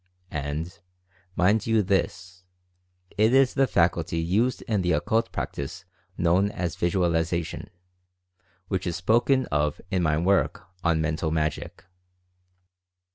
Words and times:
And, 0.31 0.79
mind 1.35 1.67
you 1.67 1.83
this, 1.83 2.43
it 3.19 3.35
is 3.35 3.53
the 3.53 3.67
faculty 3.67 4.17
used 4.17 4.63
in 4.63 4.81
the 4.81 4.93
Occult 4.93 5.31
practice 5.31 5.85
known 6.17 6.49
as 6.49 6.75
"Visualization," 6.75 7.69
which 8.67 8.87
is 8.87 8.95
spoken 8.95 9.45
of 9.51 9.79
in 9.91 10.01
my 10.01 10.17
work 10.17 10.63
on 10.83 11.01
"Mental 11.01 11.29
Magic." 11.29 11.85